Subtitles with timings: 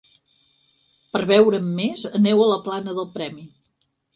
[1.17, 3.49] Per veure'n més, aneu a la plana del Premi.